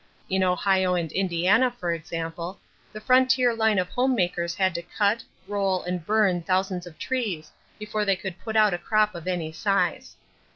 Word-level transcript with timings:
In 0.31 0.43
Ohio 0.43 0.95
and 0.95 1.11
Indiana, 1.11 1.69
for 1.69 1.91
example, 1.91 2.59
the 2.91 2.99
frontier 2.99 3.53
line 3.53 3.77
of 3.77 3.87
homemakers 3.89 4.55
had 4.55 4.73
to 4.73 4.81
cut, 4.81 5.23
roll, 5.47 5.83
and 5.83 6.03
burn 6.03 6.41
thousands 6.41 6.87
of 6.87 6.97
trees 6.97 7.51
before 7.77 8.03
they 8.03 8.15
could 8.15 8.39
put 8.39 8.55
out 8.55 8.73
a 8.73 8.79
crop 8.79 9.13
of 9.13 9.27
any 9.27 9.51
size. 9.51 10.15